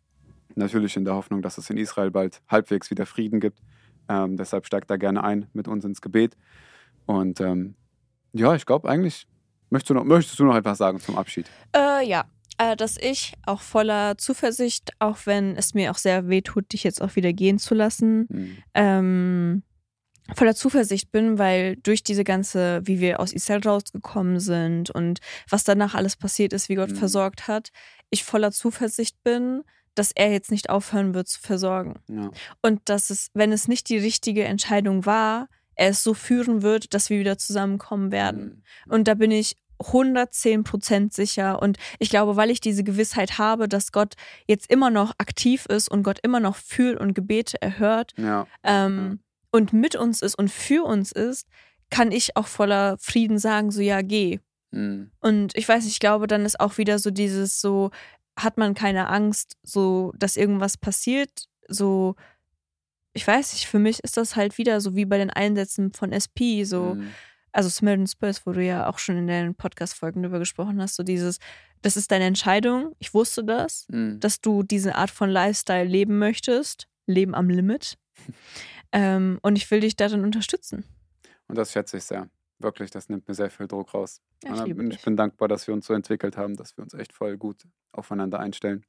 natürlich 0.55 0.97
in 0.97 1.05
der 1.05 1.15
Hoffnung, 1.15 1.43
dass 1.43 1.59
es 1.59 1.71
in 1.71 1.77
Israel 1.77 2.11
bald 2.11 2.41
halbwegs 2.49 2.91
wieder 2.91 3.07
Frieden 3.07 3.41
gibt. 3.41 3.61
Ähm, 4.09 4.37
deshalb 4.37 4.67
steigt 4.67 4.91
da 4.91 4.97
gerne 4.97 5.23
ein 5.23 5.47
mit 5.53 5.69
uns 5.69 5.85
ins 5.85 6.01
Gebet. 6.01 6.37
Und 7.07 7.41
ähm, 7.41 7.75
ja, 8.33 8.55
ich 8.55 8.67
glaube 8.67 8.89
eigentlich, 8.89 9.27
möchtest 9.71 9.91
du, 9.91 9.95
noch, 9.95 10.05
möchtest 10.05 10.39
du 10.39 10.45
noch 10.45 10.57
etwas 10.57 10.79
sagen 10.79 11.01
zum 11.01 11.17
Abschied? 11.17 11.51
Äh, 11.77 12.07
ja, 12.09 12.25
äh, 12.59 12.77
dass 12.77 12.97
ich 12.97 13.35
auch 13.47 13.61
voller 13.61 14.19
Zuversicht, 14.19 14.91
auch 14.99 15.19
wenn 15.25 15.57
es 15.57 15.75
mir 15.75 15.91
auch 15.91 15.99
sehr 15.99 16.29
weh 16.29 16.41
tut, 16.41 16.73
dich 16.73 16.85
jetzt 16.85 17.03
auch 17.03 17.15
wieder 17.17 17.33
gehen 17.33 17.59
zu 17.59 17.75
lassen, 17.75 18.27
Hm. 18.31 18.57
ähm, 18.75 19.63
voller 20.35 20.55
Zuversicht 20.55 21.11
bin, 21.11 21.39
weil 21.39 21.77
durch 21.77 22.03
diese 22.03 22.25
ganze, 22.25 22.81
wie 22.85 23.01
wir 23.01 23.21
aus 23.21 23.33
Israel 23.33 23.61
rausgekommen 23.65 24.41
sind 24.41 24.91
und 24.91 25.21
was 25.49 25.65
danach 25.65 25.95
alles 25.95 26.17
passiert 26.17 26.53
ist, 26.53 26.69
wie 26.69 26.75
Gott 26.75 26.91
Mhm. 26.91 26.97
versorgt 26.97 27.49
hat, 27.49 27.71
ich 28.11 28.25
voller 28.25 28.53
Zuversicht 28.53 29.23
bin, 29.23 29.63
dass 29.95 30.13
er 30.13 30.31
jetzt 30.31 30.51
nicht 30.51 30.71
aufhören 30.71 31.15
wird 31.15 31.29
zu 31.29 31.41
versorgen. 31.41 31.95
Ja. 32.09 32.31
Und 32.63 32.81
dass 32.89 33.11
es, 33.11 33.31
wenn 33.35 33.53
es 33.53 33.69
nicht 33.69 33.89
die 33.89 33.99
richtige 33.99 34.45
Entscheidung 34.45 35.07
war, 35.07 35.49
er 35.75 35.89
es 35.91 36.03
so 36.03 36.15
führen 36.15 36.63
wird, 36.63 36.95
dass 36.95 37.11
wir 37.11 37.19
wieder 37.21 37.39
zusammenkommen 37.39 38.11
werden. 38.13 38.63
Hm. 38.87 38.93
Und 38.93 39.09
da 39.09 39.15
bin 39.15 39.31
ich 39.31 39.57
110 39.81 40.65
Prozent 40.65 41.13
sicher. 41.15 41.63
Und 41.63 41.79
ich 42.01 42.11
glaube, 42.11 42.35
weil 42.37 42.51
ich 42.51 42.61
diese 42.61 42.83
Gewissheit 42.85 43.39
habe, 43.39 43.69
dass 43.69 43.93
Gott 43.93 44.15
jetzt 44.47 44.71
immer 44.71 44.91
noch 44.91 45.13
aktiv 45.19 45.67
ist 45.67 45.89
und 45.89 46.03
Gott 46.03 46.19
immer 46.23 46.41
noch 46.41 46.57
fühlt 46.57 46.99
und 46.99 47.15
Gebete 47.15 47.61
erhört 47.63 48.13
Ja. 48.17 48.47
ähm, 48.65 49.21
und 49.51 49.73
mit 49.73 49.97
uns 49.97 50.23
ist 50.23 50.35
und 50.37 50.51
für 50.51 50.85
uns 50.85 51.13
ist, 51.13 51.47
kann 51.91 52.13
ich 52.13 52.37
auch 52.37 52.47
voller 52.47 52.97
Frieden 52.99 53.39
sagen, 53.39 53.71
so 53.71 53.81
ja, 53.81 54.03
geh. 54.03 54.41
Hm. 54.73 55.11
Und 55.21 55.57
ich 55.57 55.69
weiß, 55.69 55.87
ich 55.87 56.01
glaube, 56.01 56.27
dann 56.27 56.45
ist 56.45 56.61
auch 56.61 56.77
wieder 56.79 56.99
so 56.99 57.11
dieses 57.11 57.61
so, 57.61 57.91
hat 58.39 58.59
man 58.59 58.75
keine 58.75 59.09
Angst, 59.09 59.57
so, 59.63 60.13
dass 60.17 60.37
irgendwas 60.37 60.77
passiert, 60.77 61.47
so, 61.67 62.15
ich 63.15 63.27
weiß 63.27 63.53
nicht, 63.55 63.67
für 63.67 63.79
mich 63.79 64.01
ist 64.05 64.17
das 64.17 64.37
halt 64.37 64.59
wieder 64.59 64.81
so 64.81 64.95
wie 64.95 65.07
bei 65.07 65.19
den 65.19 65.31
Einsätzen 65.31 65.93
von 65.93 66.13
SP, 66.13 66.63
so, 66.65 66.93
Hm. 66.93 67.11
also 67.53 67.69
Smilden 67.71 68.07
Spurs, 68.07 68.47
wo 68.47 68.53
du 68.53 68.63
ja 68.63 68.89
auch 68.89 68.99
schon 68.99 69.17
in 69.17 69.27
den 69.27 69.55
Podcast-Folgen 69.55 70.23
drüber 70.23 70.39
gesprochen 70.39 70.81
hast, 70.81 70.97
so 70.97 71.03
dieses, 71.03 71.39
das 71.83 71.97
ist 71.97 72.11
deine 72.11 72.27
Entscheidung, 72.27 72.95
ich 72.99 73.15
wusste 73.15 73.45
das, 73.45 73.87
Hm. 73.91 74.21
dass 74.21 74.41
du 74.41 74.63
diese 74.63 74.95
Art 74.95 75.11
von 75.11 75.31
Lifestyle 75.31 75.85
leben 75.85 76.19
möchtest, 76.19 76.87
Leben 77.07 77.35
am 77.35 77.49
Limit. 77.49 77.97
ähm, 78.93 79.39
und 79.43 79.57
ich 79.57 79.71
will 79.71 79.81
dich 79.81 79.97
darin 79.97 80.25
unterstützen. 80.25 80.85
Und 81.47 81.57
das 81.57 81.73
schätze 81.73 81.97
ich 81.97 82.05
sehr. 82.05 82.29
Wirklich, 82.59 82.91
das 82.91 83.09
nimmt 83.09 83.29
mir 83.29 83.35
sehr 83.35 83.51
viel 83.51 83.69
Druck 83.69 83.95
raus. 83.95 84.21
Ja, 84.43 84.67
ich 84.67 84.77
ich 84.77 85.03
bin 85.03 85.17
dankbar, 85.17 85.49
dass 85.49 85.67
wir 85.67 85.75
uns 85.75 85.87
so 85.87 85.95
entwickelt 85.95 86.37
haben, 86.37 86.57
dass 86.57 86.77
wir 86.77 86.83
uns 86.83 86.95
echt 86.95 87.13
voll 87.13 87.37
gut 87.37 87.63
aufeinander 87.93 88.41
einstellen. 88.41 88.85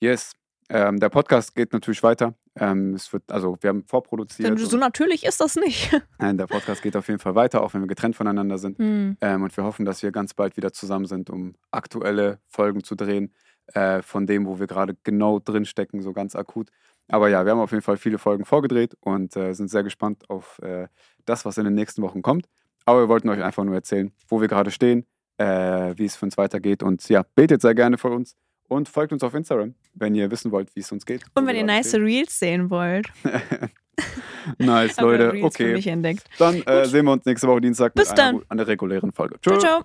Yes. 0.00 0.32
Ähm, 0.70 0.98
der 0.98 1.10
Podcast 1.10 1.54
geht 1.54 1.72
natürlich 1.72 2.02
weiter. 2.02 2.34
Ähm, 2.56 2.94
es 2.94 3.12
wird, 3.12 3.30
also 3.30 3.56
wir 3.60 3.68
haben 3.68 3.84
vorproduziert. 3.84 4.48
Denn 4.48 4.56
so 4.56 4.76
natürlich 4.76 5.24
ist 5.24 5.40
das 5.40 5.56
nicht. 5.56 5.92
Nein, 6.18 6.38
der 6.38 6.46
Podcast 6.46 6.82
geht 6.82 6.96
auf 6.96 7.08
jeden 7.08 7.20
Fall 7.20 7.34
weiter, 7.34 7.62
auch 7.62 7.74
wenn 7.74 7.82
wir 7.82 7.86
getrennt 7.86 8.16
voneinander 8.16 8.56
sind. 8.56 8.78
Hm. 8.78 9.16
Ähm, 9.20 9.42
und 9.42 9.54
wir 9.56 9.64
hoffen, 9.64 9.84
dass 9.84 10.02
wir 10.02 10.10
ganz 10.10 10.32
bald 10.32 10.56
wieder 10.56 10.72
zusammen 10.72 11.04
sind, 11.06 11.28
um 11.28 11.54
aktuelle 11.70 12.38
Folgen 12.48 12.82
zu 12.82 12.94
drehen, 12.94 13.34
äh, 13.74 14.00
von 14.02 14.26
dem, 14.26 14.46
wo 14.46 14.58
wir 14.58 14.66
gerade 14.66 14.96
genau 15.04 15.38
drin 15.38 15.66
stecken, 15.66 16.00
so 16.00 16.12
ganz 16.12 16.34
akut. 16.34 16.70
Aber 17.08 17.28
ja, 17.28 17.44
wir 17.44 17.52
haben 17.52 17.60
auf 17.60 17.70
jeden 17.70 17.82
Fall 17.82 17.96
viele 17.96 18.18
Folgen 18.18 18.44
vorgedreht 18.44 18.96
und 19.00 19.36
äh, 19.36 19.52
sind 19.52 19.68
sehr 19.68 19.82
gespannt 19.82 20.28
auf 20.28 20.58
äh, 20.60 20.88
das, 21.26 21.44
was 21.44 21.58
in 21.58 21.64
den 21.64 21.74
nächsten 21.74 22.02
Wochen 22.02 22.22
kommt. 22.22 22.46
Aber 22.86 23.00
wir 23.00 23.08
wollten 23.08 23.28
euch 23.28 23.42
einfach 23.42 23.64
nur 23.64 23.74
erzählen, 23.74 24.12
wo 24.28 24.40
wir 24.40 24.48
gerade 24.48 24.70
stehen, 24.70 25.06
äh, 25.38 25.94
wie 25.96 26.04
es 26.04 26.16
für 26.16 26.26
uns 26.26 26.36
weitergeht. 26.36 26.82
Und 26.82 27.06
ja, 27.08 27.24
betet 27.34 27.62
sehr 27.62 27.74
gerne 27.74 27.98
für 27.98 28.08
uns 28.08 28.36
und 28.68 28.88
folgt 28.88 29.12
uns 29.12 29.22
auf 29.22 29.34
Instagram, 29.34 29.74
wenn 29.94 30.14
ihr 30.14 30.30
wissen 30.30 30.50
wollt, 30.50 30.74
wie 30.74 30.80
es 30.80 30.92
uns 30.92 31.04
geht. 31.06 31.24
Und 31.34 31.46
wenn 31.46 31.56
ihr 31.56 31.64
nice 31.64 31.94
Reels 31.94 32.38
sehen 32.38 32.70
wollt. 32.70 33.08
stehen. 33.16 33.70
nice, 34.58 34.98
Leute. 34.98 35.32
Okay. 35.42 36.16
Dann 36.38 36.62
äh, 36.62 36.86
sehen 36.86 37.04
wir 37.04 37.12
uns 37.12 37.24
nächste 37.24 37.46
Woche 37.48 37.60
Dienstag 37.60 37.94
Bis 37.94 38.10
mit 38.10 38.20
einer, 38.20 38.40
einer 38.48 38.66
regulären 38.66 39.12
Folge. 39.12 39.40
Ciao, 39.40 39.56
Tschö. 39.56 39.60
ciao. 39.60 39.84